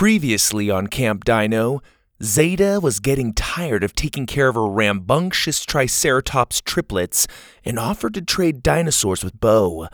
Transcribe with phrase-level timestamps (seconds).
[0.00, 1.82] Previously on Camp Dino,
[2.22, 7.26] Zada was getting tired of taking care of her rambunctious Triceratops triplets
[7.66, 9.88] and offered to trade dinosaurs with Bo.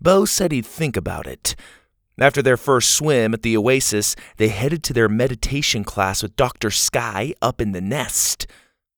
[0.00, 1.56] Bo said he'd think about it.
[2.16, 6.70] After their first swim at the oasis, they headed to their meditation class with Dr.
[6.70, 8.46] Sky up in the nest.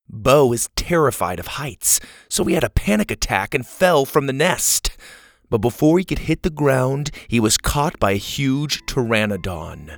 [0.07, 1.99] Bo is terrified of heights,
[2.29, 4.99] so he had a panic attack and fell from the nest.
[5.49, 9.97] But before he could hit the ground, he was caught by a huge pteranodon.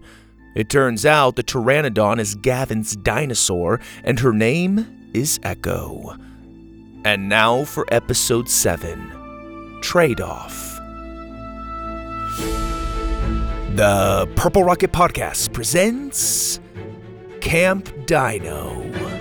[0.56, 6.16] It turns out the pteranodon is Gavin's dinosaur, and her name is Echo.
[7.04, 10.80] And now for episode 7 Trade Off.
[13.76, 16.62] The Purple Rocket Podcast presents
[17.42, 19.15] Camp Dino.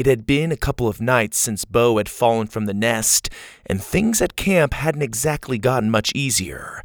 [0.00, 3.28] It had been a couple of nights since Bo had fallen from the nest,
[3.66, 6.82] and things at camp hadn't exactly gotten much easier.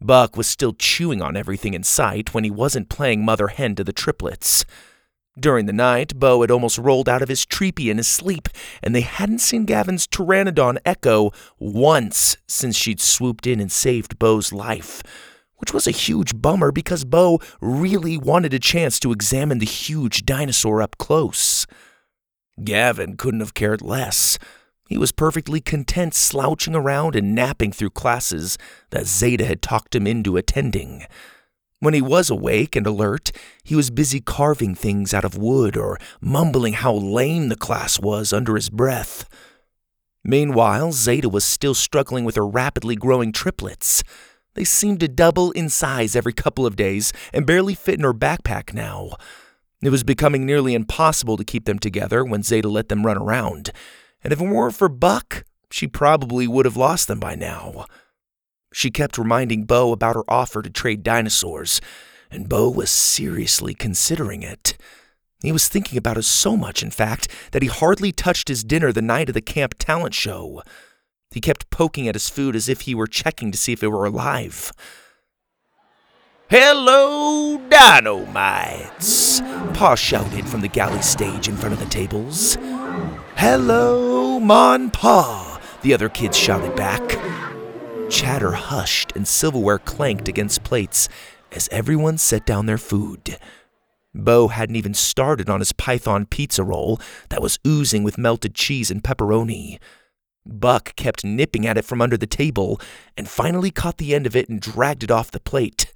[0.00, 3.82] Buck was still chewing on everything in sight when he wasn't playing mother hen to
[3.82, 4.64] the triplets.
[5.36, 8.48] During the night, Bo had almost rolled out of his treepie in his sleep,
[8.84, 14.52] and they hadn't seen Gavin's pteranodon Echo once since she'd swooped in and saved Bo's
[14.52, 15.02] life,
[15.56, 20.24] which was a huge bummer because Bo really wanted a chance to examine the huge
[20.24, 21.63] dinosaur up close.
[22.62, 24.38] Gavin couldn't have cared less.
[24.88, 28.58] He was perfectly content slouching around and napping through classes
[28.90, 31.06] that Zada had talked him into attending.
[31.80, 33.32] When he was awake and alert,
[33.62, 38.32] he was busy carving things out of wood or mumbling how lame the class was
[38.32, 39.28] under his breath.
[40.22, 44.02] Meanwhile, Zada was still struggling with her rapidly growing triplets.
[44.54, 48.14] They seemed to double in size every couple of days and barely fit in her
[48.14, 49.16] backpack now.
[49.84, 53.70] It was becoming nearly impossible to keep them together when Zada let them run around,
[54.22, 57.84] and if it weren't for Buck, she probably would have lost them by now.
[58.72, 61.82] She kept reminding Bo about her offer to trade dinosaurs,
[62.30, 64.78] and Bo was seriously considering it.
[65.42, 68.90] He was thinking about it so much, in fact, that he hardly touched his dinner
[68.90, 70.62] the night of the camp talent show.
[71.30, 73.88] He kept poking at his food as if he were checking to see if it
[73.88, 74.72] were alive.
[76.50, 79.40] Hello, Dino-mites!
[79.72, 82.58] Pa shouted from the galley stage in front of the tables.
[83.36, 85.58] Hello, Mon Pa!
[85.80, 87.18] The other kids shouted back.
[88.10, 91.08] Chatter hushed and silverware clanked against plates
[91.50, 93.38] as everyone set down their food.
[94.14, 97.00] Bo hadn't even started on his python pizza roll
[97.30, 99.78] that was oozing with melted cheese and pepperoni.
[100.44, 102.78] Buck kept nipping at it from under the table
[103.16, 105.90] and finally caught the end of it and dragged it off the plate.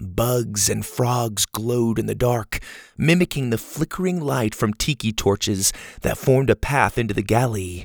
[0.00, 2.60] Bugs and frogs glowed in the dark,
[2.96, 5.72] mimicking the flickering light from tiki torches
[6.02, 7.84] that formed a path into the galley.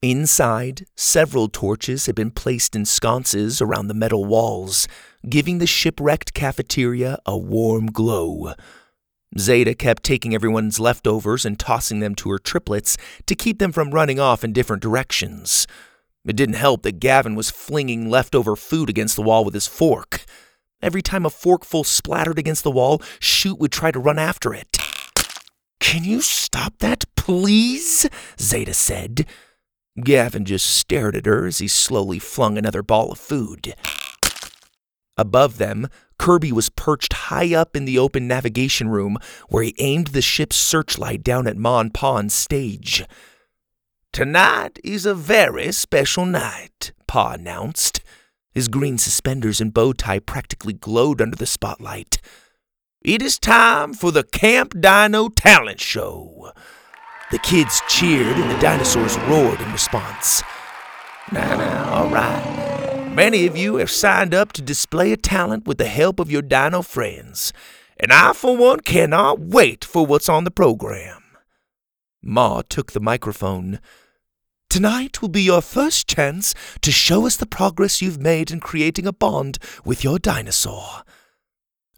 [0.00, 4.88] Inside, several torches had been placed in sconces around the metal walls,
[5.28, 8.54] giving the shipwrecked cafeteria a warm glow.
[9.38, 13.90] Zada kept taking everyone's leftovers and tossing them to her triplets to keep them from
[13.90, 15.66] running off in different directions.
[16.24, 20.24] It didn't help that Gavin was flinging leftover food against the wall with his fork.
[20.82, 24.78] Every time a forkful splattered against the wall, Shoot would try to run after it.
[25.80, 28.08] Can you stop that, please?
[28.38, 29.26] Zada said.
[30.02, 33.74] Gavin just stared at her as he slowly flung another ball of food.
[35.16, 39.16] Above them, Kirby was perched high up in the open navigation room
[39.48, 43.04] where he aimed the ship's searchlight down at Mon Pa's stage.
[44.12, 48.02] Tonight is a very special night, Pa announced.
[48.56, 52.22] His green suspenders and bow tie practically glowed under the spotlight.
[53.02, 56.52] It is time for the Camp Dino Talent Show.
[57.30, 60.42] The kids cheered and the dinosaurs roared in response.
[61.30, 63.10] Now, now, all right.
[63.14, 66.40] Many of you have signed up to display a talent with the help of your
[66.40, 67.52] dino friends,
[68.00, 71.22] and I, for one, cannot wait for what's on the program.
[72.22, 73.80] Ma took the microphone.
[74.68, 79.06] Tonight will be your first chance to show us the progress you've made in creating
[79.06, 81.02] a bond with your dinosaur.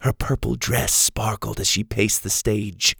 [0.01, 2.95] Her purple dress sparkled as she paced the stage.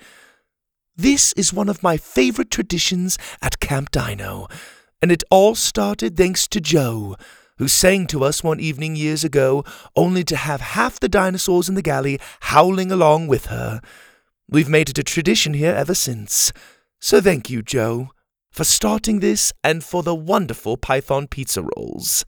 [0.98, 4.48] This is one of my favorite traditions at Camp Dino,
[5.01, 7.15] and it all started thanks to Joe,
[7.57, 9.63] who sang to us one evening years ago,
[9.95, 13.80] only to have half the dinosaurs in the galley howling along with her.
[14.50, 16.51] We've made it a tradition here ever since.
[17.00, 18.10] So thank you, Joe,
[18.59, 22.25] for starting this and for the wonderful Python pizza rolls.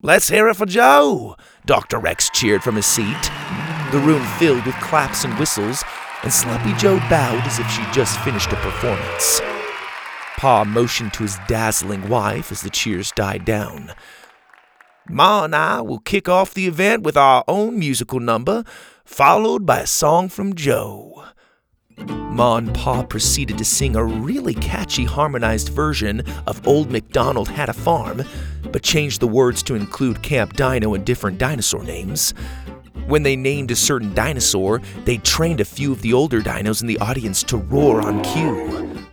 [0.00, 1.36] Let's hear it for Joe!
[1.66, 1.98] Dr.
[1.98, 3.30] Rex cheered from his seat.
[3.92, 5.84] The room filled with claps and whistles,
[6.22, 9.42] and Sloppy Joe bowed as if she'd just finished a performance.
[10.38, 13.92] Pa motioned to his dazzling wife as the cheers died down.
[15.10, 18.64] Ma and I will kick off the event with our own musical number,
[19.04, 21.22] followed by a song from Joe.
[22.06, 27.68] Ma and Pa proceeded to sing a really catchy harmonized version of Old MacDonald Had
[27.68, 28.22] a Farm,
[28.70, 32.32] but changed the words to include Camp Dino and different dinosaur names.
[33.06, 36.86] When they named a certain dinosaur, they trained a few of the older dinos in
[36.86, 39.06] the audience to roar on cue.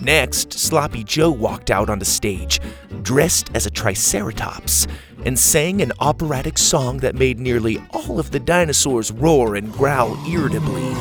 [0.00, 2.60] Next, Sloppy Joe walked out on the stage,
[3.02, 4.86] dressed as a Triceratops,
[5.24, 10.16] and sang an operatic song that made nearly all of the dinosaurs roar and growl
[10.28, 10.94] irritably.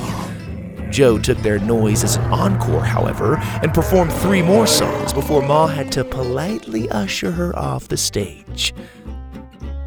[0.94, 5.66] Joe took their noise as an encore, however, and performed three more songs before Ma
[5.66, 8.76] had to politely usher her off the stage.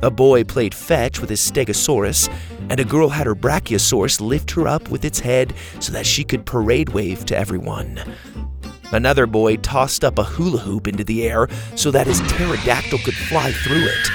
[0.03, 2.29] A boy played fetch with his Stegosaurus,
[2.71, 6.25] and a girl had her Brachiosaurus lift her up with its head so that she
[6.25, 8.03] could parade wave to everyone.
[8.91, 13.15] Another boy tossed up a hula hoop into the air so that his pterodactyl could
[13.15, 14.11] fly through it,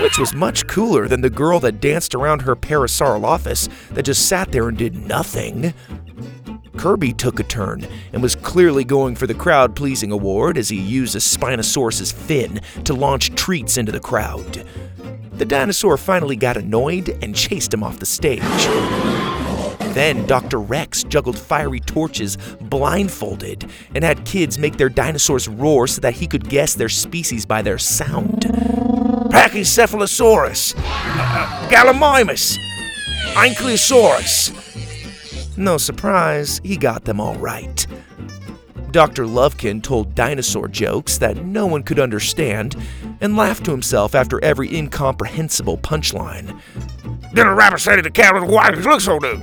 [0.00, 4.52] which was much cooler than the girl that danced around her Parasaurolophus that just sat
[4.52, 5.72] there and did nothing.
[6.76, 10.78] Kirby took a turn and was clearly going for the crowd pleasing award as he
[10.78, 14.66] used a Spinosaurus's fin to launch treats into the crowd.
[15.32, 18.42] The dinosaur finally got annoyed and chased him off the stage.
[19.94, 20.60] Then Dr.
[20.60, 26.26] Rex juggled fiery torches blindfolded and had kids make their dinosaurs roar so that he
[26.26, 28.75] could guess their species by their sound.
[29.36, 32.56] Pachycephalosaurus, uh, Gallimimus,
[33.34, 34.50] Ankylosaurus.
[35.58, 37.86] No surprise, he got them all right.
[38.92, 39.24] Dr.
[39.26, 42.76] Lovekin told dinosaur jokes that no one could understand
[43.20, 46.58] and laughed to himself after every incomprehensible punchline.
[47.34, 49.38] Then a rabbit said to the cat, Why does it look so new?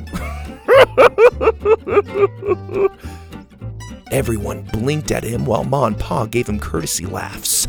[4.11, 7.67] Everyone blinked at him while Ma and Pa gave him courtesy laughs.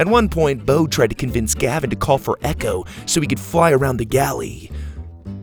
[0.00, 3.38] At one point, Bo tried to convince Gavin to call for Echo so he could
[3.38, 4.70] fly around the galley.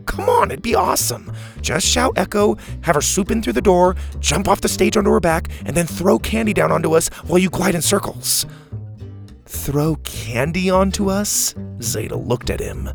[0.04, 1.32] Come on, it'd be awesome.
[1.60, 5.12] Just shout Echo, have her swoop in through the door, jump off the stage onto
[5.12, 8.46] her back, and then throw candy down onto us while you glide in circles.
[9.46, 11.54] Throw candy onto us?
[11.80, 12.90] Zada looked at him.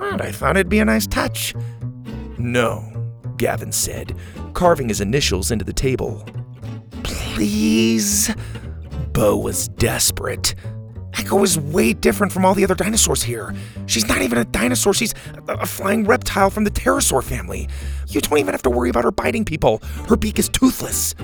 [0.00, 1.54] I thought it'd be a nice touch.
[2.38, 4.16] No, Gavin said,
[4.54, 6.24] carving his initials into the table.
[7.02, 8.34] Please?
[9.12, 10.54] Bo was desperate.
[11.14, 13.54] Echo is way different from all the other dinosaurs here.
[13.86, 15.14] She's not even a dinosaur, she's
[15.48, 17.68] a flying reptile from the pterosaur family.
[18.08, 19.78] You don't even have to worry about her biting people.
[20.08, 21.14] Her beak is toothless.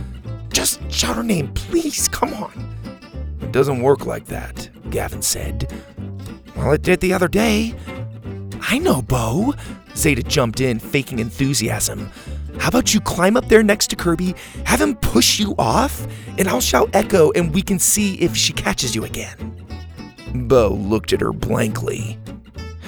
[0.53, 2.75] Just shout her name, please, come on.
[3.41, 5.73] It doesn't work like that, Gavin said.
[6.57, 7.75] Well, it did the other day.
[8.63, 9.55] I know, Bo,
[9.95, 12.11] Zada jumped in, faking enthusiasm.
[12.59, 14.35] How about you climb up there next to Kirby,
[14.65, 16.07] have him push you off,
[16.39, 19.67] and I'll shout Echo and we can see if she catches you again?
[20.35, 22.19] Bo looked at her blankly.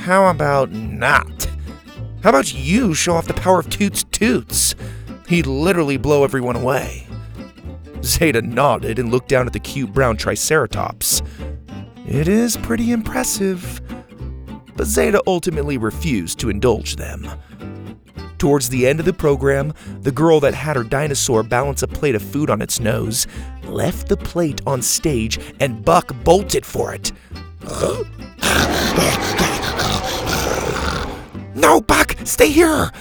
[0.02, 1.46] How about not?
[2.22, 4.74] How about you show off the power of Toots Toots?
[5.28, 7.06] He'd literally blow everyone away.
[8.02, 11.22] Zada nodded and looked down at the cute brown Triceratops.
[12.06, 13.80] It is pretty impressive
[14.78, 17.28] but Zada ultimately refused to indulge them.
[18.38, 22.14] Towards the end of the program, the girl that had her dinosaur balance a plate
[22.14, 23.26] of food on its nose
[23.64, 27.10] left the plate on stage and Buck bolted for it.
[31.56, 32.92] no, Buck, stay here!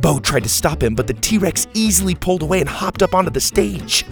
[0.00, 3.14] Bo tried to stop him, but the T Rex easily pulled away and hopped up
[3.14, 4.06] onto the stage.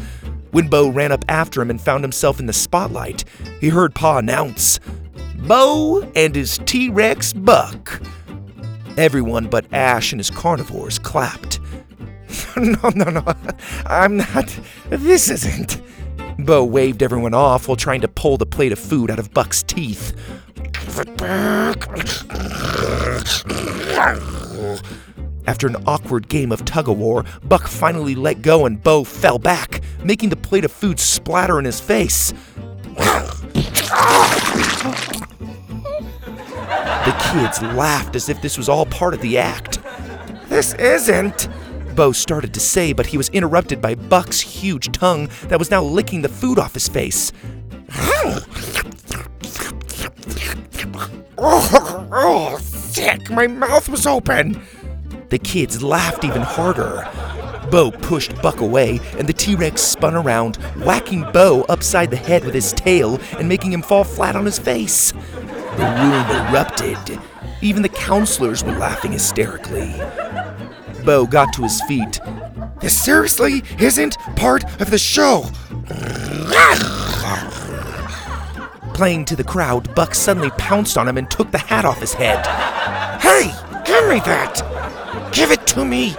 [0.51, 3.25] When Bo ran up after him and found himself in the spotlight,
[3.61, 4.79] he heard Pa announce,
[5.37, 8.03] Bo and his T Rex Buck.
[8.97, 11.61] Everyone but Ash and his carnivores clapped.
[12.57, 13.35] no, no, no,
[13.87, 14.59] I'm not.
[14.89, 15.81] This isn't.
[16.39, 19.63] Bo waved everyone off while trying to pull the plate of food out of Buck's
[19.63, 20.15] teeth.
[25.47, 29.39] After an awkward game of tug of war, Buck finally let go and Bo fell
[29.39, 32.33] back, making the plate of food splatter in his face.
[37.07, 39.79] The kids laughed as if this was all part of the act.
[40.49, 41.49] This isn't.
[41.95, 45.85] Bo started to say, but he was interrupted by Buck's huge tongue that was now
[45.85, 47.31] licking the food off his face.
[47.93, 48.45] Oh,
[52.13, 53.31] oh, sick.
[53.31, 54.61] My mouth was open.
[55.29, 57.09] The kids laughed even harder.
[57.71, 62.45] Bo pushed Buck away, and the T Rex spun around, whacking Bo upside the head
[62.45, 65.13] with his tail and making him fall flat on his face.
[65.77, 67.21] The room erupted.
[67.61, 69.95] Even the counselors were laughing hysterically.
[71.05, 72.21] Bo got to his feet.
[72.81, 75.45] This seriously isn't part of the show.
[78.95, 82.15] Playing to the crowd, Buck suddenly pounced on him and took the hat off his
[82.15, 82.47] head.
[83.21, 83.53] Hey,
[83.85, 84.63] give me that!
[85.33, 86.15] Give it to me!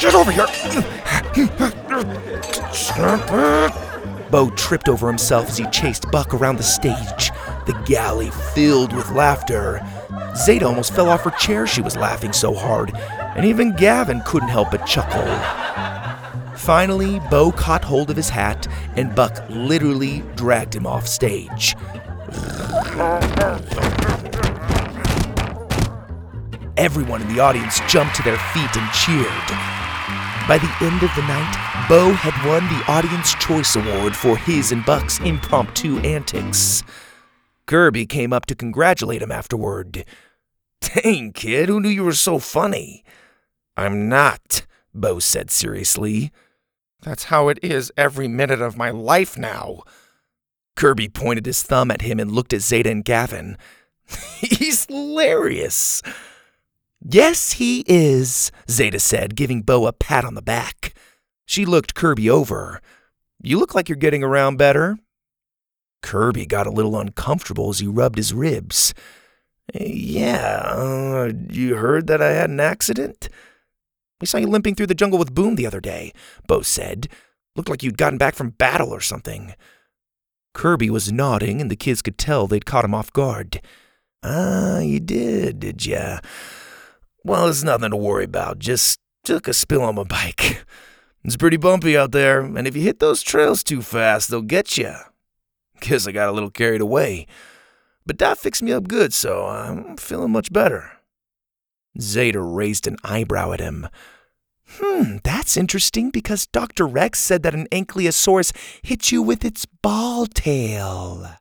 [0.00, 0.46] Get over here!
[4.30, 7.30] Bo tripped over himself as he chased Buck around the stage,
[7.66, 9.80] the galley filled with laughter.
[10.36, 12.92] Zada almost fell off her chair, she was laughing so hard,
[13.36, 15.26] and even Gavin couldn't help but chuckle.
[16.56, 18.66] Finally, Bo caught hold of his hat,
[18.96, 21.74] and Buck literally dragged him off stage.
[26.76, 29.48] Everyone in the audience jumped to their feet and cheered.
[30.48, 34.72] By the end of the night, Bo had won the Audience Choice Award for his
[34.72, 36.82] and Buck's impromptu antics.
[37.72, 40.04] Kirby came up to congratulate him afterward.
[40.82, 43.02] Dang, kid, who knew you were so funny?
[43.78, 46.32] I'm not, Bo said seriously.
[47.00, 49.84] That's how it is every minute of my life now.
[50.76, 53.56] Kirby pointed his thumb at him and looked at Zada and Gavin.
[54.36, 56.02] He's hilarious.
[57.02, 60.92] Yes, he is, Zada said, giving Bo a pat on the back.
[61.46, 62.82] She looked Kirby over.
[63.42, 64.98] You look like you're getting around better.
[66.02, 68.92] Kirby got a little uncomfortable as he rubbed his ribs.
[69.72, 73.28] Yeah, uh, you heard that I had an accident?
[74.20, 76.12] We saw you limping through the jungle with Boom the other day,
[76.46, 77.08] Bo said.
[77.56, 79.54] Looked like you'd gotten back from battle or something.
[80.54, 83.60] Kirby was nodding, and the kids could tell they'd caught him off guard.
[84.22, 86.20] Ah, you did, did ya?
[87.24, 88.58] Well, it's nothing to worry about.
[88.58, 90.64] Just took a spill on my bike.
[91.24, 94.76] It's pretty bumpy out there, and if you hit those trails too fast, they'll get
[94.76, 94.92] you.
[95.82, 97.26] Guess I got a little carried away.
[98.06, 100.92] But that fixed me up good, so I'm feeling much better.
[102.00, 103.88] Zada raised an eyebrow at him.
[104.78, 106.86] Hmm, that's interesting because Dr.
[106.86, 111.36] Rex said that an ankylosaurus hit you with its ball tail.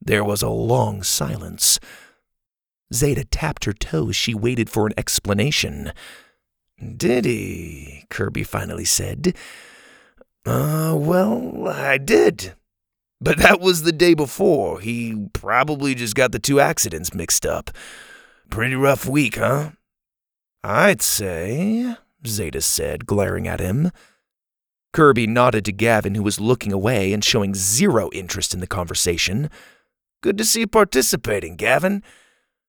[0.00, 1.80] There was a long silence.
[2.94, 4.14] Zada tapped her toes.
[4.14, 5.92] She waited for an explanation.
[6.96, 8.04] Did he?
[8.10, 9.34] Kirby finally said.
[10.44, 12.54] Uh, well, I did.
[13.20, 14.80] But that was the day before.
[14.80, 17.70] He probably just got the two accidents mixed up.
[18.50, 19.70] Pretty rough week, huh?
[20.62, 21.96] I'd say,
[22.26, 23.90] Zada said, glaring at him.
[24.92, 29.50] Kirby nodded to Gavin, who was looking away and showing zero interest in the conversation.
[30.22, 32.02] Good to see you participating, Gavin.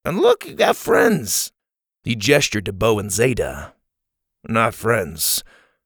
[0.03, 1.51] And look, you got friends.
[2.03, 3.73] He gestured to Bo and Zada.
[4.47, 5.43] Not friends.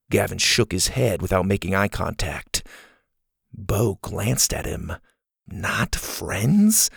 [0.09, 2.63] Gavin shook his head without making eye contact.
[3.53, 4.93] Bo glanced at him.
[5.47, 6.89] Not friends?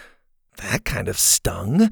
[0.59, 1.91] That kind of stung.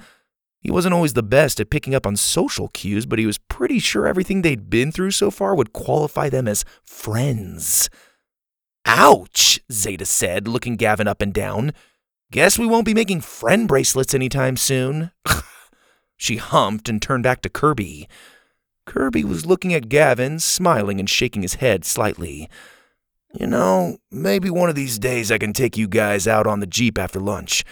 [0.60, 3.80] He wasn't always the best at picking up on social cues, but he was pretty
[3.80, 7.90] sure everything they'd been through so far would qualify them as friends.
[8.86, 11.72] Ouch, Zada said, looking Gavin up and down.
[12.30, 15.10] Guess we won't be making friend bracelets anytime soon.
[16.16, 18.08] she humped and turned back to Kirby.
[18.86, 22.48] Kirby was looking at Gavin, smiling and shaking his head slightly.
[23.34, 26.66] You know, maybe one of these days I can take you guys out on the
[26.66, 27.64] Jeep after lunch.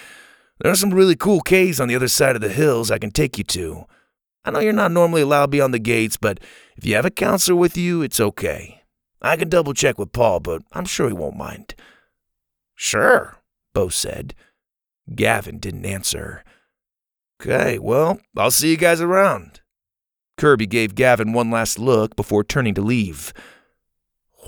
[0.61, 3.11] There are some really cool caves on the other side of the hills I can
[3.11, 3.85] take you to.
[4.45, 6.41] I know you're not normally allowed beyond the gates, but
[6.77, 8.83] if you have a counselor with you, it's okay.
[9.21, 11.75] I can double check with Paul, but I'm sure he won't mind.
[12.75, 13.37] Sure,
[13.75, 14.35] Bo said.
[15.15, 16.43] Gavin didn't answer.
[17.41, 19.61] Okay, well, I'll see you guys around.
[20.39, 23.35] Kirby gave Gavin one last look before turning to leave.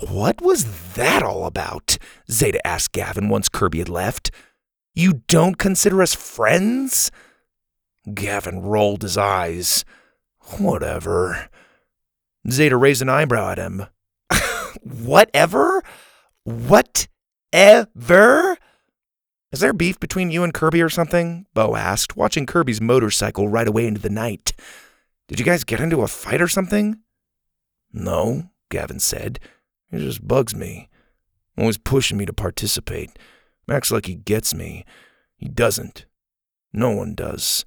[0.01, 1.97] What was that all about?
[2.29, 4.31] Zada asked Gavin once Kirby had left.
[4.95, 7.11] You don't consider us friends?
[8.13, 9.85] Gavin rolled his eyes.
[10.57, 11.49] Whatever.
[12.49, 13.85] Zada raised an eyebrow at him.
[14.83, 15.81] Whatever?
[16.43, 17.07] Whatever?
[19.51, 21.45] Is there beef between you and Kirby or something?
[21.53, 24.53] Bo asked, watching Kirby's motorcycle ride away into the night.
[25.27, 26.99] Did you guys get into a fight or something?
[27.93, 29.39] No, Gavin said.
[29.93, 30.89] He just bugs me.
[31.55, 33.11] Always pushing me to participate.
[33.69, 34.85] Acts like he gets me.
[35.37, 36.07] He doesn't.
[36.73, 37.63] No one does.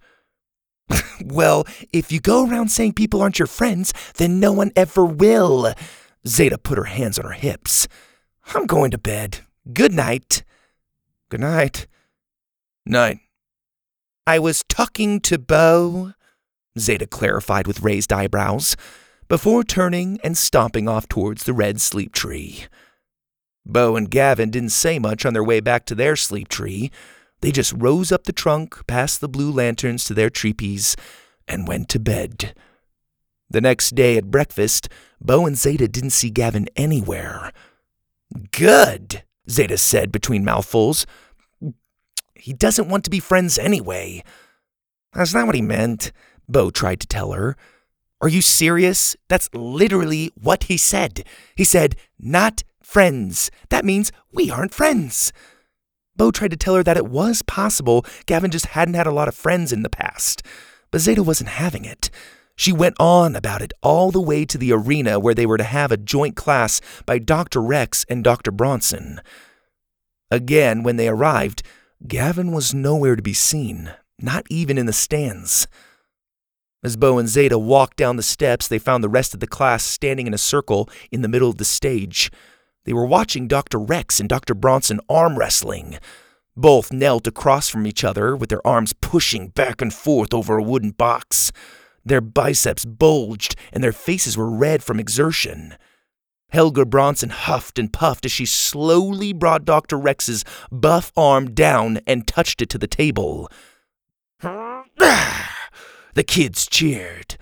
[1.25, 5.73] well, if you go around saying people aren't your friends, then no one ever will.
[6.27, 7.87] Zada put her hands on her hips.
[8.55, 9.39] I'm going to bed.
[9.73, 10.43] Good night.
[11.29, 11.87] Good night.
[12.85, 13.19] Night.
[14.27, 16.13] I was talking to Bo,
[16.77, 18.77] Zada clarified with raised eyebrows,
[19.29, 22.67] before turning and stomping off towards the red sleep tree.
[23.65, 26.91] Bo and Gavin didn't say much on their way back to their sleep tree.
[27.41, 30.97] They just rose up the trunk past the blue lanterns to their treepies
[31.49, 32.55] and went to bed.
[33.51, 34.89] The next day at breakfast,
[35.21, 37.53] Bo and Zada didn't see Gavin anywhere.
[38.53, 41.07] Good, Zada said between mouthfuls.
[42.35, 44.23] He doesn't want to be friends anyway.
[45.13, 46.13] That's not what he meant,
[46.49, 47.57] Bo tried to tell her.
[48.21, 49.17] Are you serious?
[49.29, 51.25] That's literally what he said.
[51.55, 53.51] He said, not friends.
[53.69, 55.33] That means we aren't friends.
[56.17, 59.29] Bo tried to tell her that it was possible Gavin just hadn't had a lot
[59.29, 60.43] of friends in the past.
[60.91, 62.11] But Zada wasn't having it.
[62.57, 65.65] She went on about it all the way to the arena where they were to
[65.65, 67.61] have a joint class by Dr.
[67.61, 68.51] Rex and Dr.
[68.51, 69.21] Bronson.
[70.31, 71.63] Again, when they arrived,
[72.09, 75.69] Gavin was nowhere to be seen, not even in the stands.
[76.85, 79.83] As Bo and Zada walked down the steps, they found the rest of the class
[79.85, 82.31] standing in a circle in the middle of the stage.
[82.85, 83.79] They were watching Dr.
[83.79, 84.55] Rex and Dr.
[84.55, 85.99] Bronson arm wrestling.
[86.57, 90.63] Both knelt across from each other with their arms pushing back and forth over a
[90.63, 91.51] wooden box.
[92.05, 95.75] Their biceps bulged and their faces were red from exertion.
[96.51, 99.99] Helga Bronson huffed and puffed as she slowly brought Dr.
[99.99, 103.51] Rex's buff arm down and touched it to the table.
[106.17, 107.37] the kids cheered.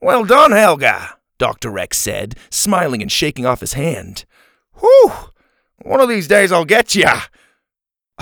[0.00, 1.68] Well done, Helga, Dr.
[1.68, 4.24] Rex said, smiling and shaking off his hand.
[4.78, 5.12] Whew!
[5.82, 7.22] One of these days I'll get ya.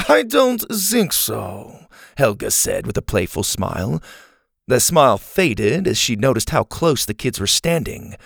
[0.08, 1.86] I don't think so,
[2.16, 4.02] Helga said with a playful smile.
[4.66, 8.16] The smile faded as she noticed how close the kids were standing.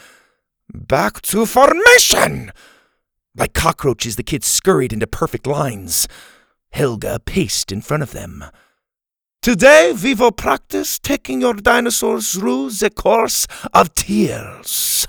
[0.72, 2.52] Back to formation!
[3.34, 6.06] Like cockroaches, the kids scurried into perfect lines.
[6.70, 8.44] Helga paced in front of them.
[9.40, 15.06] Today we will practice taking your dinosaurs through the course of tears.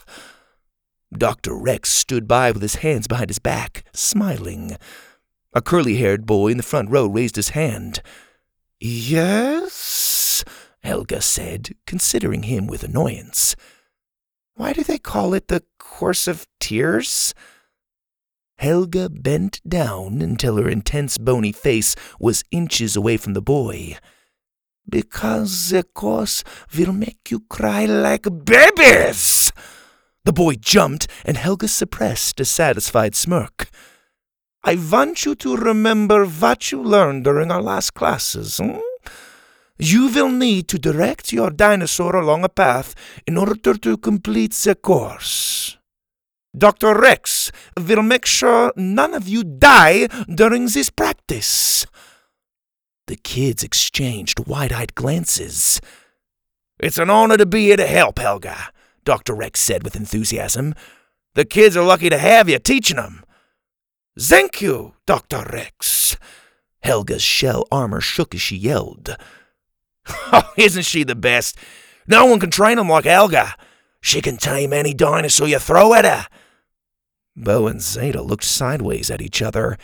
[1.11, 1.55] Dr.
[1.55, 4.77] Rex stood by with his hands behind his back, smiling.
[5.53, 8.03] A curly haired boy in the front row raised his hand.
[8.79, 10.45] Yes?
[10.83, 13.55] Helga said, considering him with annoyance.
[14.53, 17.33] Why do they call it the Course of Tears?
[18.59, 23.97] Helga bent down until her intense bony face was inches away from the boy.
[24.89, 26.43] Because the course
[26.75, 29.51] will make you cry like babies!
[30.25, 33.69] The boy jumped, and Helga suppressed a satisfied smirk.
[34.63, 38.57] I want you to remember what you learned during our last classes.
[38.57, 38.79] Hmm?
[39.77, 42.93] You will need to direct your dinosaur along a path
[43.25, 45.77] in order to complete the course.
[46.57, 46.99] Dr.
[46.99, 51.85] Rex will make sure none of you die during this practice.
[53.09, 55.81] The kids exchanged wide eyed glances.
[56.77, 58.69] It's an honor to be here to help, Helga,
[59.03, 59.33] Dr.
[59.33, 60.75] Rex said with enthusiasm.
[61.33, 63.23] The kids are lucky to have you teaching them.
[64.19, 65.43] Thank you, Dr.
[65.51, 66.17] Rex.
[66.83, 69.17] Helga's shell armor shook as she yelled.
[70.31, 71.57] Oh, isn't she the best?
[72.05, 73.55] No one can train 'em like Helga.
[74.01, 76.27] She can tame any dinosaur you throw at her.
[77.35, 79.79] Bo and Zada looked sideways at each other.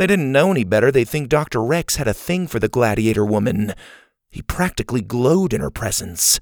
[0.00, 1.62] They didn't know any better, they'd think Dr.
[1.62, 3.74] Rex had a thing for the gladiator woman.
[4.30, 6.40] He practically glowed in her presence.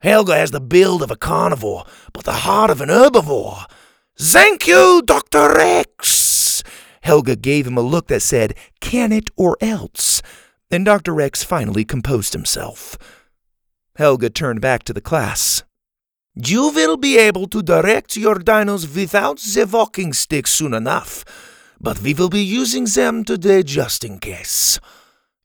[0.00, 3.66] Helga has the build of a carnivore, but the heart of an herbivore.
[4.18, 5.54] Thank you, Dr.
[5.54, 6.62] Rex.
[7.02, 10.22] Helga gave him a look that said, Can it or else?
[10.70, 11.12] and Dr.
[11.12, 12.96] Rex finally composed himself.
[13.96, 15.64] Helga turned back to the class.
[16.34, 21.26] You will be able to direct your dinos without the walking stick soon enough,
[21.80, 24.78] but we will be using them today just in case.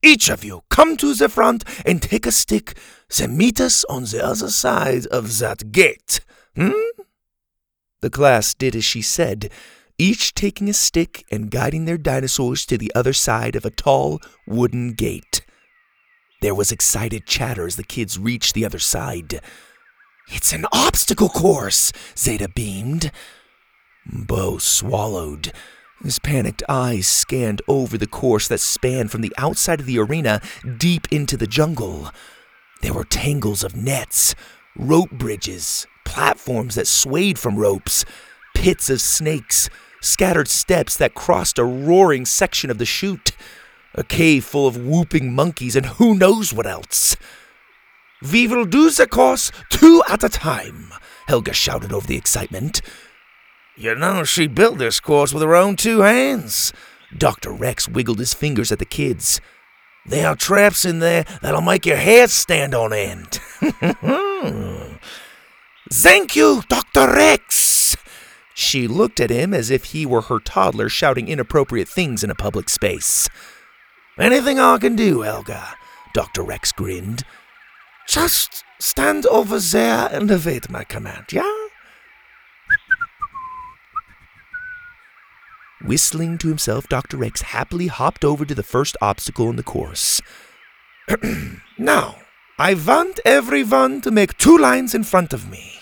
[0.02, 2.78] Each of you come to the front and take a stick,
[3.18, 6.22] then meet us on the other side of that gate.
[6.56, 6.72] Hmm?
[8.02, 9.52] The class did as she said,
[9.98, 14.22] each taking a stick and guiding their dinosaurs to the other side of a tall
[14.48, 15.46] wooden gate.
[16.42, 19.42] There was excited chatter as the kids reached the other side.
[20.30, 23.12] It's an obstacle course, Zada beamed.
[24.06, 25.52] Bo swallowed.
[26.04, 30.42] His panicked eyes scanned over the course that spanned from the outside of the arena
[30.78, 32.12] deep into the jungle.
[32.82, 34.34] There were tangles of nets,
[34.78, 38.06] rope bridges, platforms that swayed from ropes,
[38.56, 39.70] pits of snakes,
[40.02, 43.32] scattered steps that crossed a roaring section of the chute,
[43.94, 47.18] a cave full of whooping monkeys, and who knows what else.
[48.32, 50.94] We will do the course two at a time,
[51.28, 52.82] Helga shouted over the excitement.
[53.80, 56.74] You know, she built this course with her own two hands.
[57.18, 57.54] Dr.
[57.54, 59.40] Rex wiggled his fingers at the kids.
[60.06, 63.40] There are traps in there that'll make your hair stand on end.
[65.94, 67.08] Thank you, Dr.
[67.08, 67.96] Rex.
[68.54, 72.36] She looked at him as if he were her toddler shouting inappropriate things in a
[72.36, 73.30] public space.
[74.20, 75.76] Anything I can do, Elga,
[76.14, 76.44] Dr.
[76.44, 77.24] Rex grinned.
[78.10, 81.69] Just stand over there and await my command, yeah?
[85.84, 87.18] Whistling to himself, Dr.
[87.18, 90.22] Rex happily hopped over to the first obstacle in the course.
[91.78, 92.18] now,
[92.58, 95.74] I want everyone to make two lines in front of me.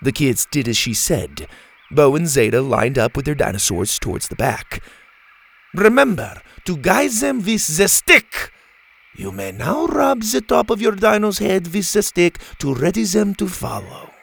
[0.00, 1.46] The kids did as she said.
[1.90, 4.82] Bo and Zada lined up with their dinosaurs towards the back.
[5.74, 8.50] Remember to guide them with the stick.
[9.16, 13.04] You may now rub the top of your dino's head with the stick to ready
[13.04, 14.13] them to follow.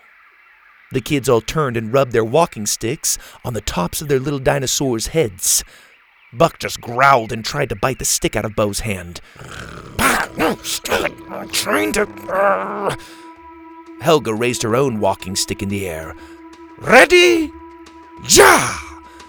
[0.91, 4.39] The kids all turned and rubbed their walking sticks on the tops of their little
[4.39, 5.63] dinosaurs' heads.
[6.33, 9.21] Buck just growled and tried to bite the stick out of Bo's hand.
[10.37, 11.13] No, stop it.
[11.29, 12.03] I'm trying to.
[12.03, 12.95] Uh...
[14.01, 16.15] Helga raised her own walking stick in the air.
[16.77, 17.51] Ready?
[18.29, 18.77] Ja!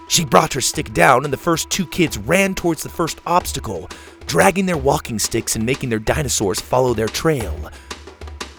[0.08, 3.88] She brought her stick down, and the first two kids ran towards the first obstacle,
[4.26, 7.70] dragging their walking sticks and making their dinosaurs follow their trail.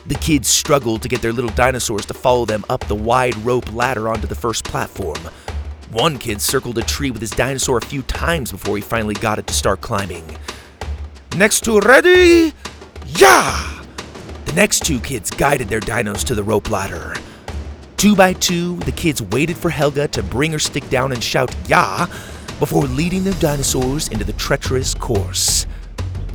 [0.06, 3.74] The kids struggled to get their little dinosaurs to follow them up the wide rope
[3.74, 5.20] ladder onto the first platform.
[5.92, 9.40] One kid circled a tree with his dinosaur a few times before he finally got
[9.40, 10.26] it to start climbing.
[11.38, 12.54] Next two ready?
[13.08, 13.84] Yeah!
[14.46, 17.16] The next two kids guided their dinos to the rope ladder.
[17.96, 21.56] Two by two, the kids waited for Helga to bring her stick down and shout,
[21.70, 22.08] "Ya!"
[22.60, 25.66] before leading their dinosaurs into the treacherous course.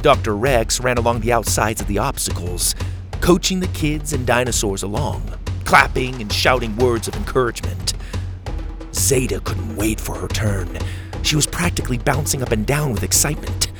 [0.00, 0.34] Dr.
[0.36, 2.74] Rex ran along the outsides of the obstacles,
[3.20, 5.22] coaching the kids and dinosaurs along,
[5.64, 7.94] clapping and shouting words of encouragement.
[8.92, 10.78] Zada couldn't wait for her turn.
[11.22, 13.70] She was practically bouncing up and down with excitement.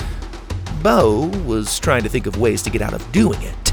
[0.83, 3.73] Bo was trying to think of ways to get out of doing it.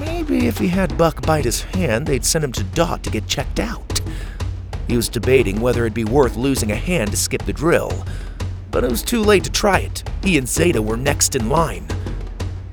[0.00, 3.26] Maybe if he had Buck bite his hand, they'd send him to Dot to get
[3.26, 4.00] checked out.
[4.88, 8.04] He was debating whether it'd be worth losing a hand to skip the drill,
[8.70, 10.02] but it was too late to try it.
[10.22, 11.86] He and Zada were next in line.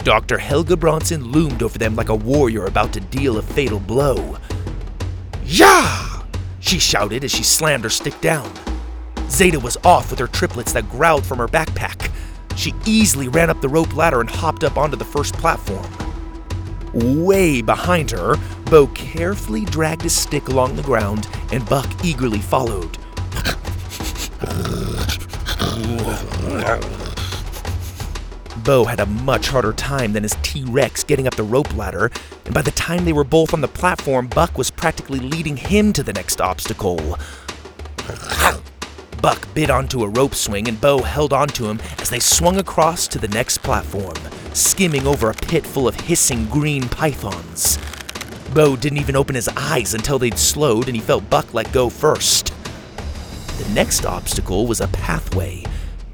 [0.05, 0.37] Dr.
[0.37, 4.37] Helga Bronson loomed over them like a warrior about to deal a fatal blow.
[5.43, 6.21] Yeah!
[6.59, 8.47] She shouted as she slammed her stick down.
[9.31, 12.11] Zada was off with her triplets that growled from her backpack.
[12.55, 15.89] She easily ran up the rope ladder and hopped up onto the first platform.
[16.93, 18.35] Way behind her,
[18.69, 22.95] Bo carefully dragged his stick along the ground, and Buck eagerly followed.
[28.65, 32.09] Bo had a much harder time than his T Rex getting up the rope ladder,
[32.45, 35.93] and by the time they were both on the platform, Buck was practically leading him
[35.93, 37.19] to the next obstacle.
[39.21, 43.07] Buck bit onto a rope swing, and Bo held onto him as they swung across
[43.09, 44.17] to the next platform,
[44.53, 47.77] skimming over a pit full of hissing green pythons.
[48.55, 51.87] Bo didn't even open his eyes until they'd slowed, and he felt Buck let go
[51.87, 52.51] first.
[53.59, 55.65] The next obstacle was a pathway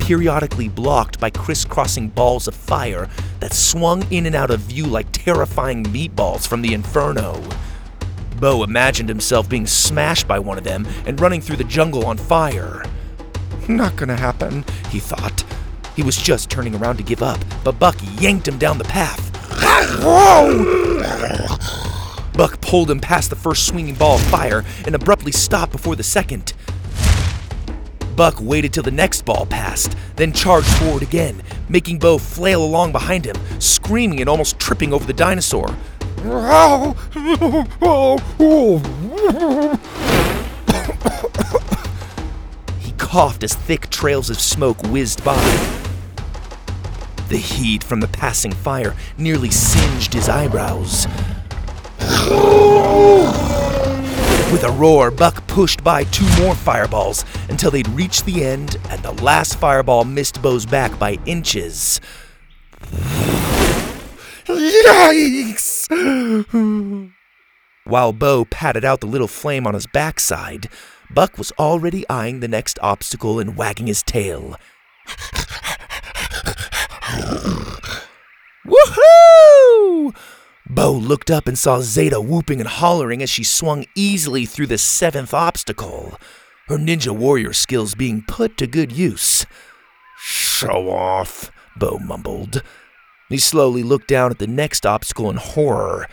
[0.01, 3.07] periodically blocked by crisscrossing balls of fire
[3.39, 7.41] that swung in and out of view like terrifying meatballs from the inferno.
[8.37, 12.17] Bo imagined himself being smashed by one of them and running through the jungle on
[12.17, 12.83] fire.
[13.69, 15.43] Not gonna happen, he thought.
[15.95, 19.31] He was just turning around to give up, but Buck yanked him down the path.
[22.33, 26.03] Buck pulled him past the first swinging ball of fire and abruptly stopped before the
[26.03, 26.53] second.
[28.15, 32.91] Buck waited till the next ball passed, then charged forward again, making Bo flail along
[32.91, 35.67] behind him, screaming and almost tripping over the dinosaur.
[42.79, 45.35] he coughed as thick trails of smoke whizzed by.
[47.29, 51.07] The heat from the passing fire nearly singed his eyebrows.
[54.51, 59.01] With a roar, Buck pushed by two more fireballs until they'd reached the end, and
[59.01, 62.01] the last fireball missed Bo's back by inches.
[64.47, 65.87] Yikes!
[67.85, 70.67] While Bo patted out the little flame on his backside,
[71.09, 74.57] Buck was already eyeing the next obstacle and wagging his tail.
[78.67, 80.13] Woohoo!
[80.69, 84.77] Bo looked up and saw Zada whooping and hollering as she swung easily through the
[84.77, 86.17] seventh obstacle,
[86.67, 89.45] her ninja warrior skills being put to good use.
[90.17, 92.63] Show off, Bo mumbled.
[93.29, 96.07] He slowly looked down at the next obstacle in horror.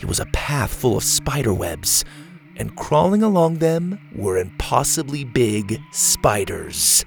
[0.00, 2.04] It was a path full of spider webs,
[2.56, 7.04] and crawling along them were impossibly big spiders.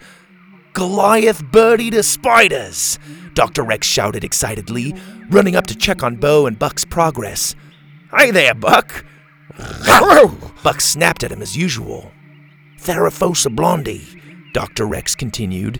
[0.73, 2.99] Goliath birdeater spiders!
[3.33, 3.63] Dr.
[3.63, 4.95] Rex shouted excitedly,
[5.29, 7.55] running up to check on Bo and Buck's progress.
[8.11, 9.05] Hi there, Buck!
[10.63, 12.11] Buck snapped at him as usual.
[12.79, 14.19] Theraphosa blondi,
[14.53, 14.85] Dr.
[14.85, 15.79] Rex continued.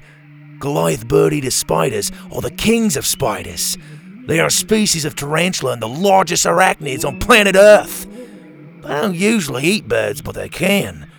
[0.60, 3.78] Goliath birdeater spiders are the kings of spiders.
[4.26, 8.08] They are a species of tarantula and the largest arachnids on planet Earth.
[8.82, 11.10] They don't usually eat birds, but they can.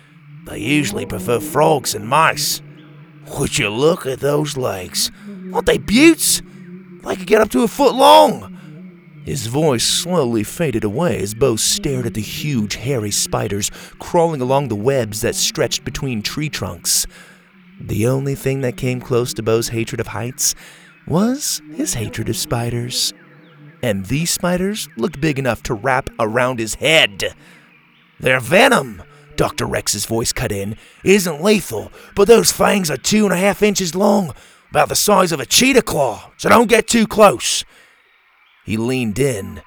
[0.45, 2.61] They usually prefer frogs and mice.
[3.37, 5.11] Would you look at those legs?
[5.55, 6.41] Aren't they buttes?
[7.05, 9.21] They could get up to a foot long.
[9.23, 14.67] His voice slowly faded away as Bo stared at the huge, hairy spiders crawling along
[14.67, 17.07] the webs that stretched between tree trunks.
[17.79, 20.55] The only thing that came close to Bo's hatred of heights
[21.07, 23.13] was his hatred of spiders.
[23.81, 27.33] And these spiders looked big enough to wrap around his head.
[28.19, 29.03] Their venom,
[29.37, 29.65] Dr.
[29.65, 33.95] Rex's voice cut in, isn't lethal, but those fangs are two and a half inches
[33.95, 34.33] long,
[34.69, 37.63] about the size of a cheetah claw, so don't get too close.
[38.65, 39.61] He leaned in.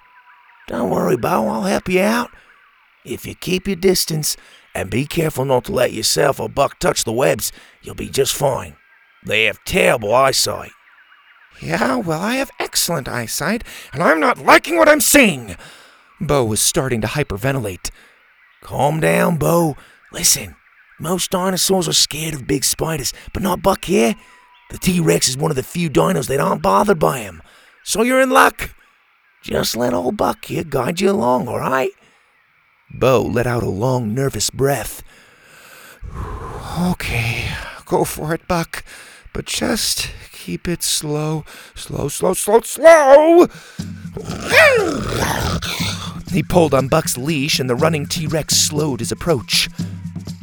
[0.67, 2.31] Don't worry, Bo, I'll help you out.
[3.05, 4.37] If you keep your distance
[4.75, 8.35] and be careful not to let yourself or Buck touch the webs, you'll be just
[8.35, 8.77] fine.
[9.25, 10.73] They have terrible eyesight.
[11.61, 15.57] Yeah, well, I have excellent eyesight, and I'm not liking what I'm seeing.
[16.21, 17.91] Bo was starting to hyperventilate.
[18.63, 19.77] Calm down, Bo.
[20.13, 20.57] Listen,
[21.01, 24.15] most dinosaurs are scared of big spiders, but not Buck here.
[24.71, 27.43] The T Rex is one of the few dinos that aren't bothered by him.
[27.85, 28.75] So you're in luck.
[29.43, 31.93] Just let old Buck here guide you along, all right?
[32.91, 35.03] Bo let out a long, nervous breath.
[36.81, 37.49] Okay,
[37.87, 38.85] go for it, Buck.
[39.33, 41.45] But just keep it slow.
[41.75, 43.47] Slow, slow, slow, slow!
[46.31, 49.69] He pulled on Buck's leash, and the running T Rex slowed his approach.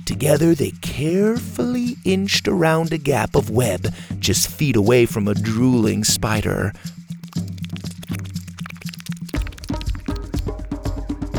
[0.06, 6.04] Together, they carefully inched around a gap of web just feet away from a drooling
[6.04, 6.72] spider.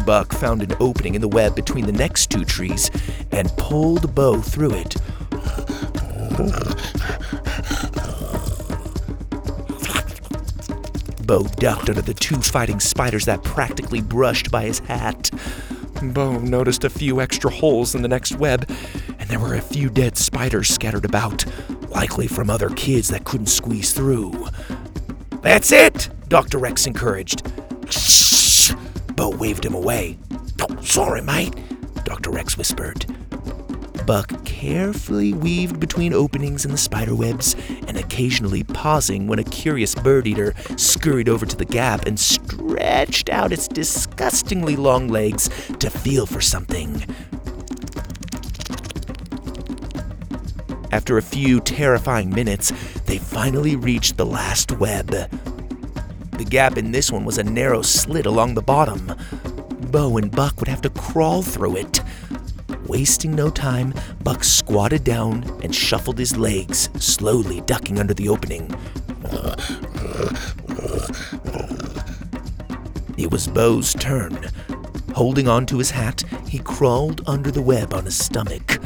[0.05, 2.91] Buck found an opening in the web between the next two trees
[3.33, 4.97] and pulled Bo through it.
[11.25, 15.31] Bo ducked under the two fighting spiders that practically brushed by his hat.
[16.03, 18.69] Bo noticed a few extra holes in the next web,
[19.19, 21.45] and there were a few dead spiders scattered about,
[21.89, 24.49] likely from other kids that couldn't squeeze through.
[25.43, 26.59] That's it, Dr.
[26.59, 27.51] Rex encouraged.
[27.91, 28.73] Shh!
[29.15, 30.19] Bo waved him away.
[30.61, 31.55] Oh, sorry, mate,
[32.05, 32.31] Dr.
[32.31, 33.07] Rex whispered.
[34.07, 37.57] Buck carefully weaved between openings in the spider webs
[37.89, 43.29] and occasionally pausing when a curious bird eater scurried over to the gap and stretched
[43.31, 43.67] out its
[44.17, 47.05] disgustingly long legs to feel for something.
[50.91, 52.73] After a few terrifying minutes,
[53.05, 55.09] they finally reached the last web.
[55.09, 59.15] The gap in this one was a narrow slit along the bottom.
[59.91, 62.01] Bo and Buck would have to crawl through it.
[62.87, 63.93] Wasting no time,
[64.25, 68.75] Buck squatted down and shuffled his legs, slowly ducking under the opening.
[73.17, 74.51] It was Bo's turn.
[75.15, 78.79] Holding on to his hat, he crawled under the web on his stomach.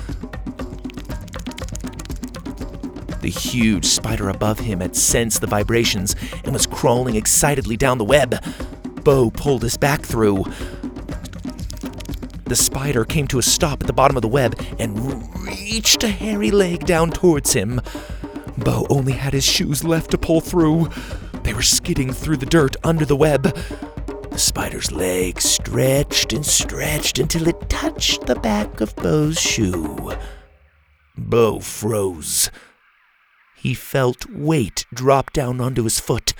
[3.20, 6.14] The huge spider above him had sensed the vibrations
[6.44, 8.42] and was crawling excitedly down the web.
[9.04, 10.44] Bo pulled his back through.
[12.44, 16.08] The spider came to a stop at the bottom of the web and reached a
[16.08, 17.80] hairy leg down towards him.
[18.56, 20.88] Bo only had his shoes left to pull through.
[21.42, 23.56] They were skidding through the dirt under the web.
[24.30, 30.12] The spider's leg stretched and stretched until it touched the back of Bo's shoe.
[31.16, 32.50] Bo froze.
[33.56, 36.32] He felt weight drop down onto his foot,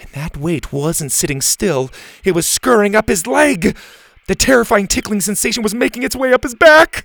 [0.00, 1.90] and that weight wasn't sitting still,
[2.24, 3.76] it was scurrying up his leg.
[4.26, 7.04] The terrifying tickling sensation was making its way up his back.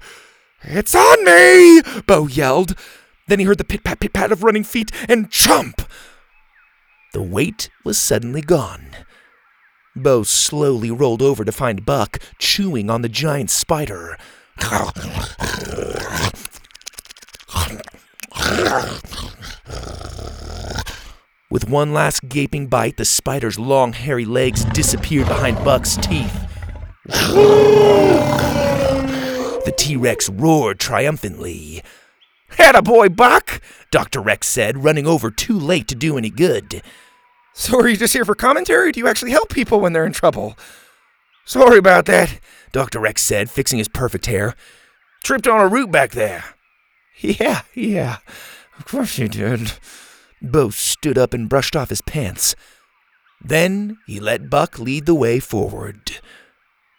[0.63, 1.81] It's on me!
[2.07, 2.75] Bo yelled.
[3.27, 5.85] Then he heard the pit pat pit pat of running feet and chomp!
[7.13, 8.95] The weight was suddenly gone.
[9.95, 14.17] Bo slowly rolled over to find Buck chewing on the giant spider.
[21.49, 26.33] With one last gaping bite, the spider's long, hairy legs disappeared behind Buck's teeth.
[29.65, 31.83] the T Rex roared triumphantly.
[32.85, 33.61] boy, Buck!
[33.91, 34.21] Dr.
[34.21, 36.81] Rex said, running over too late to do any good.
[37.61, 38.91] So are you just here for commentary?
[38.91, 40.57] do you actually help people when they're in trouble?
[41.45, 42.39] Sorry about that,
[42.71, 42.99] Dr.
[42.99, 44.55] Rex said, fixing his perfect hair.
[45.23, 46.43] Tripped on a root back there.
[47.19, 48.17] Yeah, yeah,
[48.79, 49.73] of course you did.
[50.41, 52.55] Bo stood up and brushed off his pants.
[53.39, 56.19] Then he let Buck lead the way forward.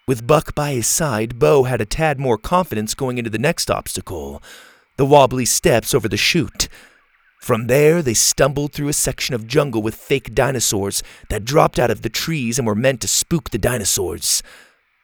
[0.07, 3.69] With Buck by his side, Bo had a tad more confidence going into the next
[3.69, 4.41] obstacle
[4.95, 6.69] the wobbly steps over the chute.
[7.43, 11.91] From there, they stumbled through a section of jungle with fake dinosaurs that dropped out
[11.91, 14.41] of the trees and were meant to spook the dinosaurs.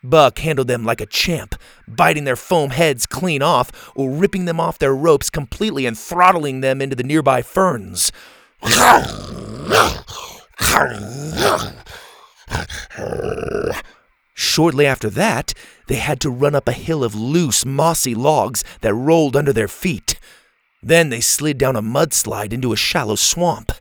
[0.01, 4.57] Buck handled them like a champ, biting their foam heads clean off or ripping them
[4.57, 8.09] off their ropes completely and throttling them into the nearby ferns.
[14.33, 15.53] Shortly after that,
[15.87, 19.67] they had to run up a hill of loose, mossy logs that rolled under their
[19.67, 20.17] feet.
[20.81, 23.71] Then they slid down a mudslide into a shallow swamp.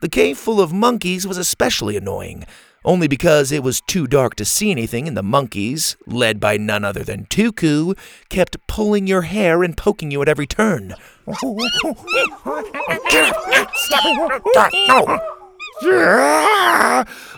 [0.00, 2.44] The cave full of monkeys was especially annoying,
[2.84, 6.84] only because it was too dark to see anything, and the monkeys, led by none
[6.84, 7.96] other than Tuku,
[8.28, 10.94] kept pulling your hair and poking you at every turn.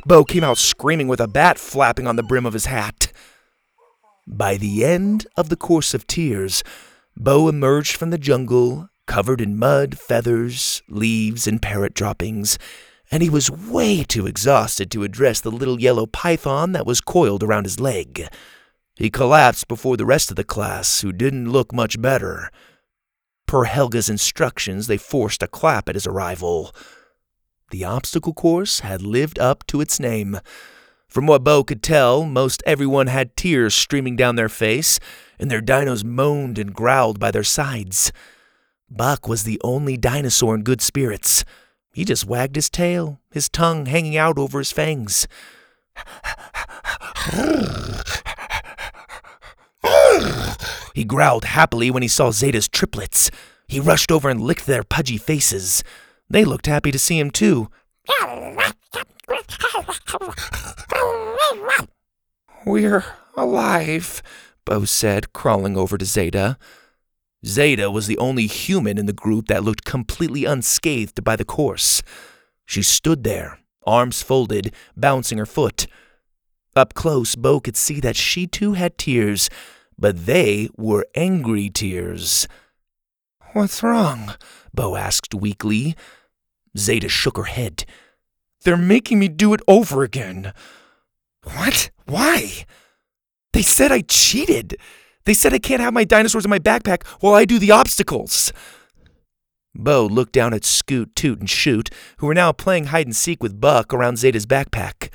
[0.07, 3.13] Bo came out screaming with a bat flapping on the brim of his hat.
[4.27, 6.65] By the end of the course of tears,
[7.17, 12.59] Bo emerged from the jungle, covered in mud, feathers, leaves, and parrot droppings,
[13.11, 17.43] and he was way too exhausted to address the little yellow python that was coiled
[17.43, 18.27] around his leg.
[18.97, 22.51] He collapsed before the rest of the class, who didn't look much better.
[23.47, 26.75] Per Helga's instructions, they forced a clap at his arrival.
[27.71, 30.41] The obstacle course had lived up to its name.
[31.09, 34.99] From what Bo could tell, most everyone had tears streaming down their face,
[35.45, 38.11] and their dinos moaned and growled by their sides.
[38.89, 41.45] Buck was the only dinosaur in good spirits.
[41.93, 45.29] He just wagged his tail, his tongue hanging out over his fangs.
[50.95, 53.31] he growled happily when he saw Zada's triplets.
[53.69, 55.85] He rushed over and licked their pudgy faces.
[56.31, 57.69] They looked happy to see him, too.
[62.65, 63.05] We're
[63.37, 64.23] alive,
[64.65, 66.59] Bo said, crawling over to Zada.
[67.45, 72.03] Zada was the only human in the group that looked completely unscathed by the course.
[72.65, 75.87] She stood there, arms folded, bouncing her foot.
[76.75, 79.51] Up close, Bo could see that she too had tears,
[79.99, 82.49] but they were angry tears.
[83.53, 84.35] What's wrong?
[84.73, 85.95] Bo asked weakly.
[86.77, 87.85] Zada shook her head.
[88.63, 90.53] They're making me do it over again.
[91.43, 91.91] What?
[92.07, 92.65] Why?
[93.55, 94.77] They said I cheated.
[95.27, 98.53] They said I can't have my dinosaurs in my backpack while I do the obstacles.
[99.77, 103.45] Bo looked down at Scoot, Toot, and Shoot, who were now playing hide and seek
[103.45, 105.15] with Buck around Zada's backpack.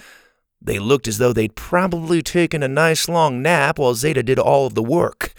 [0.61, 4.67] They looked as though they'd probably taken a nice long nap while Zada did all
[4.67, 5.33] of the work.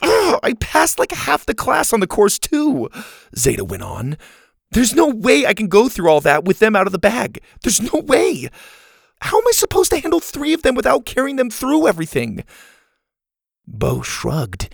[0.00, 2.88] Ugh, I passed like half the class on the course, too,
[3.36, 4.18] Zada went on.
[4.70, 7.40] There's no way I can go through all that with them out of the bag.
[7.62, 8.50] There's no way.
[9.24, 12.44] How am I supposed to handle three of them without carrying them through everything?
[13.66, 14.68] Bo shrugged.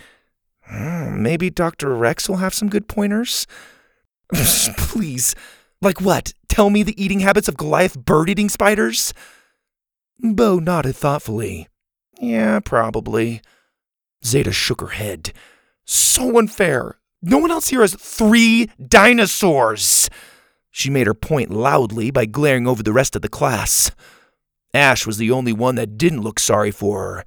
[0.62, 1.94] Hmm, maybe Dr.
[1.94, 3.46] Rex will have some good pointers?
[4.34, 5.36] Please.
[5.80, 6.34] Like what?
[6.48, 9.14] Tell me the eating habits of Goliath bird eating spiders?
[10.18, 11.68] Bo nodded thoughtfully.
[12.20, 13.42] Yeah, probably.
[14.24, 15.32] Zada shook her head.
[15.84, 16.98] So unfair.
[17.22, 20.10] No one else here has three dinosaurs.
[20.72, 23.92] She made her point loudly by glaring over the rest of the class.
[24.72, 27.24] Ash was the only one that didn't look sorry for her.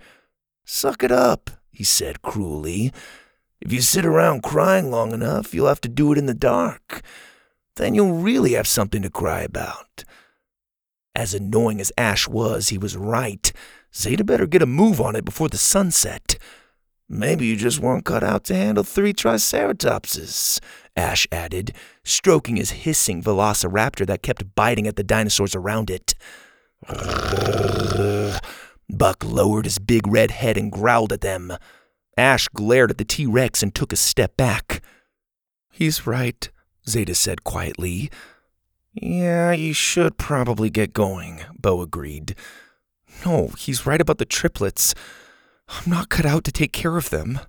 [0.65, 2.93] Suck it up, he said cruelly.
[3.59, 7.01] If you sit around crying long enough, you'll have to do it in the dark.
[7.75, 10.03] Then you'll really have something to cry about.
[11.15, 13.51] As annoying as Ash was, he was right.
[13.93, 16.37] Zada better get a move on it before the sun set.
[17.07, 20.59] Maybe you just weren't cut out to handle three Triceratopses,
[20.95, 21.73] Ash added,
[22.03, 26.15] stroking his hissing velociraptor that kept biting at the dinosaurs around it.
[28.89, 31.53] Buck lowered his big red head and growled at them.
[32.17, 34.81] Ash glared at the T Rex and took a step back.
[35.71, 36.49] He's right,
[36.87, 38.11] Zada said quietly.
[38.93, 42.35] Yeah, you should probably get going, Bo agreed.
[43.25, 44.93] No, he's right about the triplets.
[45.67, 47.39] I'm not cut out to take care of them.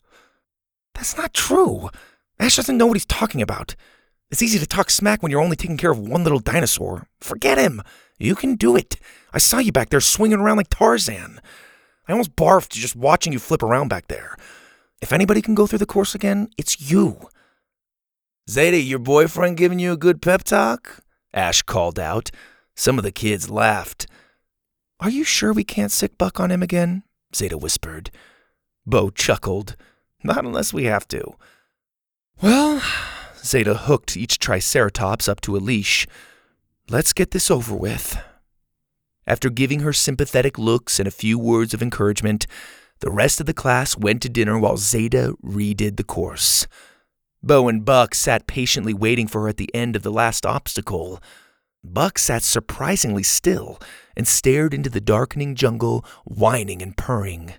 [0.94, 1.90] That's not true.
[2.38, 3.76] Ash doesn't know what he's talking about.
[4.30, 7.06] It's easy to talk smack when you're only taking care of one little dinosaur.
[7.20, 7.82] Forget him.
[8.18, 8.96] You can do it.
[9.32, 11.40] I saw you back there swinging around like Tarzan.
[12.06, 14.36] I almost barfed just watching you flip around back there.
[15.00, 17.28] If anybody can go through the course again, it's you.
[18.48, 21.00] Zada, your boyfriend giving you a good pep talk?
[21.32, 22.30] Ash called out.
[22.76, 24.06] Some of the kids laughed.
[25.00, 27.02] Are you sure we can't sick Buck on him again?
[27.34, 28.10] Zada whispered.
[28.86, 29.76] Bo chuckled.
[30.22, 31.34] Not unless we have to.
[32.40, 32.82] Well,
[33.38, 36.06] Zada hooked each Triceratops up to a leash.
[36.90, 38.22] Let's get this over with.
[39.26, 42.46] After giving her sympathetic looks and a few words of encouragement,
[43.00, 46.66] the rest of the class went to dinner while Zada redid the course.
[47.42, 51.22] Bo and Buck sat patiently waiting for her at the end of the last obstacle.
[51.82, 53.80] Buck sat surprisingly still
[54.14, 57.54] and stared into the darkening jungle, whining and purring.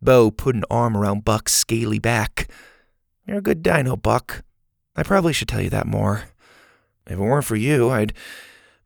[0.00, 2.50] Bo put an arm around Buck's scaly back.
[3.24, 4.42] You're a good dino, Buck.
[4.96, 6.24] I probably should tell you that more.
[7.06, 8.12] If it weren't for you, I'd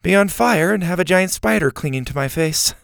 [0.03, 2.75] be on fire and have a giant spider clinging to my face.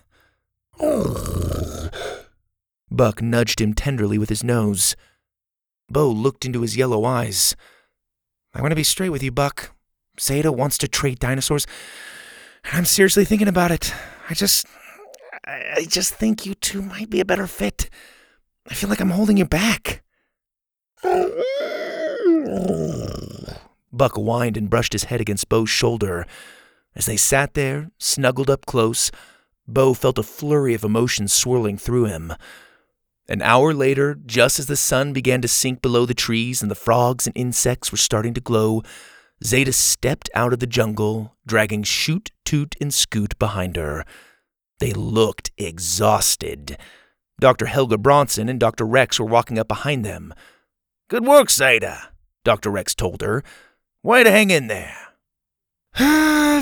[2.91, 4.97] Buck nudged him tenderly with his nose.
[5.89, 7.57] Bo looked into his yellow eyes.
[8.55, 9.71] I want to be straight with you, Buck.
[10.21, 11.67] Zada wants to trade dinosaurs,
[12.65, 13.95] and I'm seriously thinking about it.
[14.29, 14.67] I just.
[15.45, 17.91] I just think you two might be a better fit.
[18.69, 20.03] I feel like I'm holding you back.
[23.93, 26.27] Buck whined and brushed his head against Bo's shoulder.
[26.95, 29.11] As they sat there, snuggled up close,
[29.69, 32.33] Bo felt a flurry of emotions swirling through him.
[33.29, 36.75] An hour later, just as the sun began to sink below the trees and the
[36.75, 38.83] frogs and insects were starting to glow,
[39.45, 44.05] Zada stepped out of the jungle, dragging Shoot, Toot, and Scoot behind her.
[44.81, 46.77] They looked exhausted.
[47.41, 47.67] Dr.
[47.67, 48.85] Helga Bronson and Dr.
[48.85, 50.35] Rex were walking up behind them.
[51.09, 52.11] Good work, Zada,
[52.45, 52.71] Dr.
[52.71, 53.43] Rex told her.
[54.05, 54.97] Way to hang in there.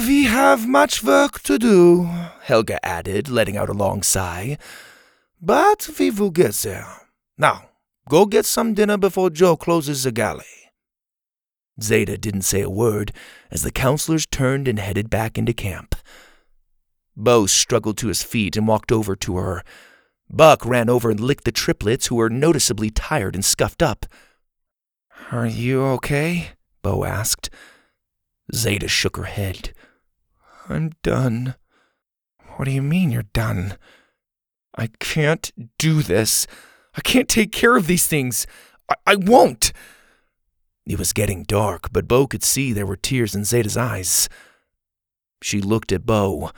[0.06, 2.04] we have much work to do,
[2.42, 4.58] Helga added, letting out a long sigh.
[5.40, 6.86] But we will get there.
[7.38, 7.70] Now,
[8.10, 10.44] go get some dinner before Joe closes the galley.
[11.80, 13.10] Zada didn't say a word
[13.50, 15.94] as the counselors turned and headed back into camp.
[17.16, 19.64] Bo struggled to his feet and walked over to her.
[20.28, 24.04] Buck ran over and licked the triplets, who were noticeably tired and scuffed up.
[25.32, 26.50] Are you okay?
[26.82, 27.50] Bo asked.
[28.54, 29.72] Zada shook her head.
[30.68, 31.54] I'm done.
[32.56, 33.76] What do you mean you're done?
[34.76, 36.46] I can't do this.
[36.96, 38.46] I can't take care of these things.
[38.88, 39.72] I, I won't.
[40.86, 44.28] It was getting dark, but Bo could see there were tears in Zada's eyes.
[45.42, 46.50] She looked at Bo.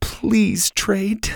[0.00, 1.28] Please trade.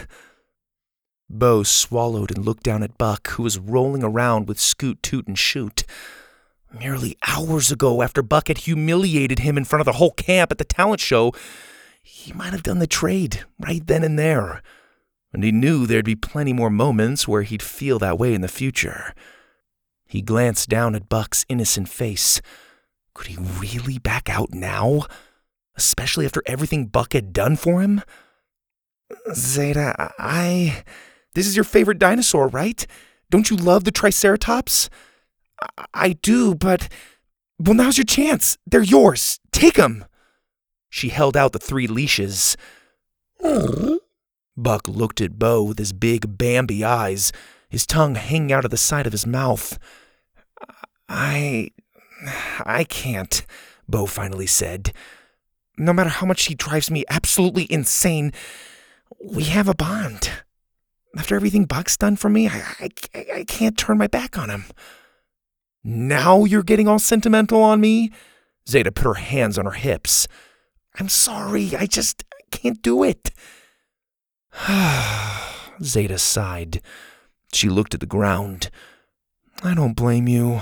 [1.30, 5.38] Bo swallowed and looked down at Buck, who was rolling around with Scoot, Toot, and
[5.38, 5.84] Shoot.
[6.72, 10.58] Merely hours ago, after Buck had humiliated him in front of the whole camp at
[10.58, 11.32] the talent show,
[12.02, 14.62] he might have done the trade right then and there.
[15.32, 18.48] And he knew there'd be plenty more moments where he'd feel that way in the
[18.48, 19.14] future.
[20.06, 22.40] He glanced down at Buck's innocent face.
[23.14, 25.06] Could he really back out now?
[25.76, 28.02] Especially after everything Buck had done for him?
[29.32, 30.84] Zada, I.
[31.34, 32.86] This is your favorite dinosaur, right?
[33.30, 34.88] Don't you love the Triceratops?
[35.94, 36.88] I, do, but.
[37.59, 38.56] Well, now's your chance.
[38.66, 39.40] They're yours.
[39.50, 40.04] Take them.
[40.88, 42.56] She held out the three leashes.
[44.56, 47.32] Buck looked at Bo with his big Bambi eyes,
[47.68, 49.78] his tongue hanging out of the side of his mouth.
[51.09, 51.70] I.
[52.64, 53.46] I can't,
[53.88, 54.92] Bo finally said.
[55.76, 58.32] No matter how much he drives me absolutely insane,
[59.24, 60.30] we have a bond.
[61.16, 64.64] After everything Buck's done for me, I, I, I can't turn my back on him.
[65.91, 68.12] Now you're getting all sentimental on me?
[68.68, 70.28] Zada put her hands on her hips.
[71.01, 73.30] I'm sorry, I just can't do it.
[75.82, 76.82] Zada sighed.
[77.55, 78.68] She looked at the ground.
[79.62, 80.61] I don't blame you.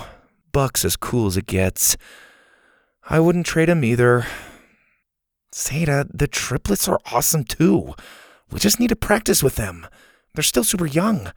[0.53, 1.97] Buck's as cool as it gets.
[3.09, 4.25] I wouldn't trade him either.
[5.53, 7.95] Zada, the triplets are awesome too.
[8.49, 9.87] We just need to practice with them.
[10.35, 11.33] They're still super young.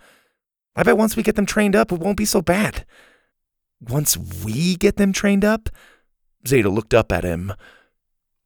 [0.76, 2.86] I bet once we get them trained up, it won't be so bad.
[3.80, 5.68] Once we get them trained up?
[6.46, 7.52] Zada looked up at him.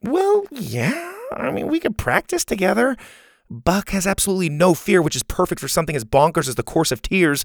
[0.02, 1.12] Well, yeah.
[1.32, 2.96] I mean, we could practice together.
[3.50, 6.92] Buck has absolutely no fear, which is perfect for something as bonkers as the Course
[6.92, 7.44] of Tears.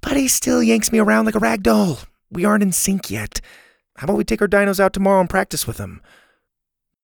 [0.00, 2.00] But he still yanks me around like a rag doll.
[2.30, 3.40] We aren't in sync yet.
[3.96, 6.02] How about we take our dinos out tomorrow and practice with them?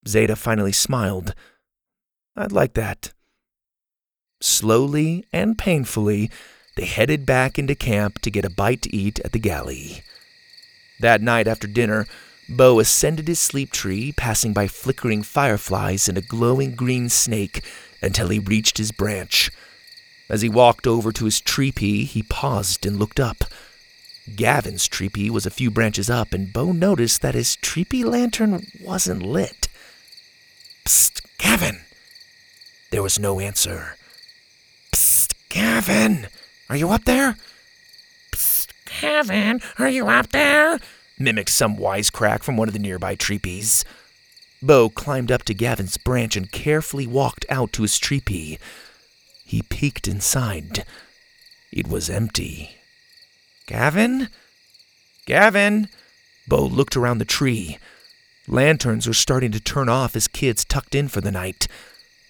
[0.07, 1.35] Zada finally smiled.
[2.37, 3.13] I'd like that.
[4.41, 6.31] Slowly and painfully,
[6.77, 10.03] they headed back into camp to get a bite to eat at the galley.
[11.01, 12.07] That night after dinner,
[12.49, 17.64] Bo ascended his sleep tree, passing by flickering fireflies and a glowing green snake
[18.03, 19.51] until he reached his branch.
[20.29, 23.45] As he walked over to his tree he paused and looked up.
[24.37, 29.23] Gavin's tree was a few branches up, and Bo noticed that his tree lantern wasn't
[29.23, 29.68] lit.
[30.85, 31.81] Psst, Gavin!
[32.91, 33.97] There was no answer.
[34.93, 36.29] Psst, Gavin!
[36.71, 37.37] Are you up there?
[38.31, 38.68] Psst,
[39.01, 39.61] Gavin!
[39.81, 40.79] Are you up there?
[41.18, 43.85] mimicked some wisecrack from one of the nearby treepees.
[44.62, 48.61] Bo climbed up to Gavin's branch and carefully walked out to his treepee.
[49.45, 50.85] He peeked inside.
[51.73, 52.77] It was empty.
[53.66, 54.29] Gavin?
[55.27, 55.89] Gavin?
[56.47, 57.79] Bo looked around the tree.
[58.47, 61.66] Lanterns were starting to turn off as kids tucked in for the night.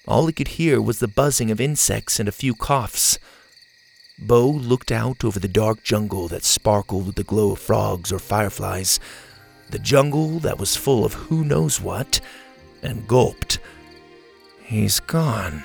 [0.08, 3.18] All he could hear was the buzzing of insects and a few coughs.
[4.20, 8.18] Bo looked out over the dark jungle that sparkled with the glow of frogs or
[8.18, 9.00] fireflies,
[9.70, 12.20] the jungle that was full of who knows what,
[12.82, 13.58] and gulped.
[14.62, 15.62] He's gone.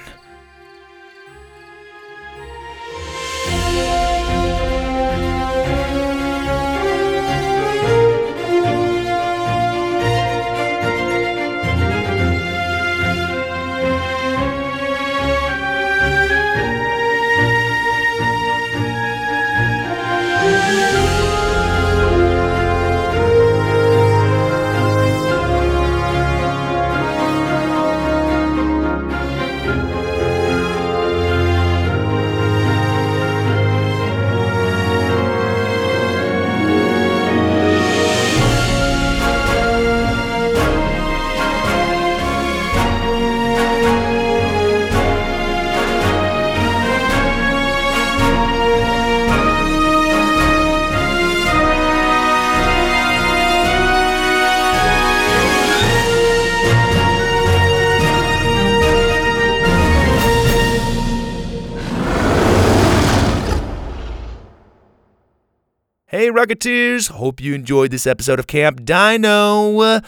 [66.35, 67.11] Rocketeers!
[67.11, 70.01] Hope you enjoyed this episode of Camp Dino.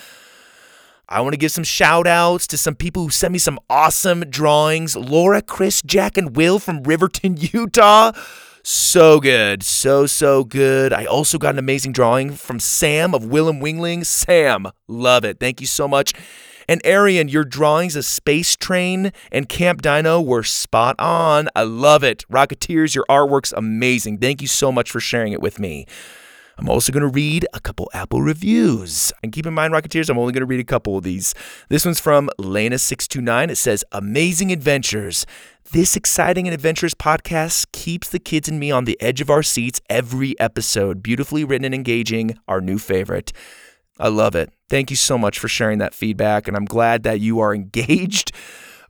[1.07, 4.29] I want to give some shout outs to some people who sent me some awesome
[4.29, 8.11] drawings Laura, Chris, Jack, and Will from Riverton, Utah.
[8.61, 9.63] So good.
[9.63, 10.91] So, so good.
[10.91, 14.05] I also got an amazing drawing from Sam of Willem Wingling.
[14.05, 15.39] Sam, love it.
[15.39, 16.13] Thank you so much.
[16.69, 21.47] And Arian, your drawings of Space Train and Camp Dino were spot on.
[21.55, 22.25] I love it.
[22.29, 24.17] Rocketeers, your artwork's amazing.
[24.17, 25.85] Thank you so much for sharing it with me.
[26.57, 29.13] I'm also going to read a couple Apple reviews.
[29.21, 31.35] And keep in mind, Rocketeers, I'm only going to read a couple of these.
[31.69, 33.49] This one's from Lena629.
[33.51, 35.25] It says, Amazing adventures.
[35.71, 39.43] This exciting and adventurous podcast keeps the kids and me on the edge of our
[39.43, 41.03] seats every episode.
[41.03, 43.31] Beautifully written and engaging, our new favorite.
[43.99, 44.51] I love it.
[44.69, 48.31] Thank you so much for sharing that feedback, and I'm glad that you are engaged.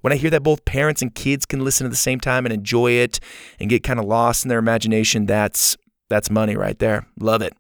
[0.02, 2.54] When I hear that both parents and kids can listen at the same time and
[2.54, 3.20] enjoy it
[3.60, 5.76] and get kind of lost in their imagination, that's
[6.10, 7.06] that's money right there.
[7.20, 7.54] Love it.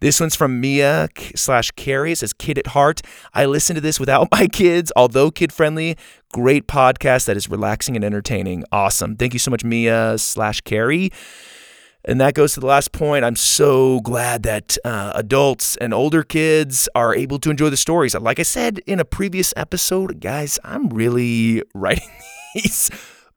[0.00, 2.14] This one's from Mia slash Carrie.
[2.14, 3.02] Says, Kid at Heart.
[3.32, 5.96] I listen to this without my kids, although kid friendly.
[6.32, 8.64] Great podcast that is relaxing and entertaining.
[8.72, 9.16] Awesome.
[9.16, 11.10] Thank you so much, Mia slash Carrie.
[12.06, 13.24] And that goes to the last point.
[13.24, 18.14] I'm so glad that uh, adults and older kids are able to enjoy the stories.
[18.14, 22.10] Like I said in a previous episode, guys, I'm really writing
[22.54, 22.90] these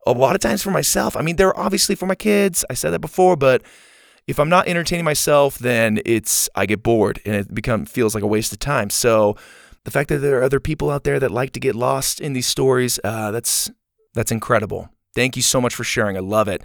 [0.05, 1.15] a lot of times for myself.
[1.15, 2.65] I mean, they're obviously for my kids.
[2.69, 3.61] I said that before, but
[4.27, 8.23] if I'm not entertaining myself, then it's I get bored and it become feels like
[8.23, 8.89] a waste of time.
[8.89, 9.37] So
[9.85, 12.33] the fact that there are other people out there that like to get lost in
[12.33, 13.71] these stories, uh, that's
[14.13, 14.89] that's incredible.
[15.15, 16.17] Thank you so much for sharing.
[16.17, 16.61] I love it.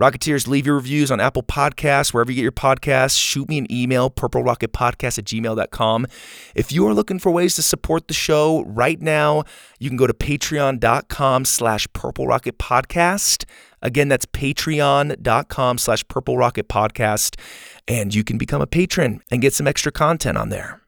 [0.00, 3.18] Rocketeers, leave your reviews on Apple Podcasts, wherever you get your podcasts.
[3.18, 6.06] Shoot me an email, purplerocketpodcast at gmail.com.
[6.54, 9.42] If you are looking for ways to support the show right now,
[9.80, 13.44] you can go to patreon.com slash purplerocketpodcast.
[13.82, 17.38] Again, that's patreon.com slash purplerocketpodcast.
[17.88, 20.80] And you can become a patron and get some extra content on there.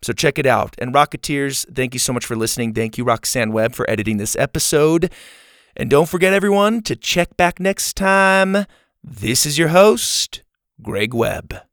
[0.00, 0.74] So check it out.
[0.78, 2.72] And Rocketeers, thank you so much for listening.
[2.72, 5.10] Thank you, Roxanne Webb, for editing this episode.
[5.80, 8.66] And don't forget, everyone, to check back next time.
[9.04, 10.42] This is your host,
[10.82, 11.67] Greg Webb.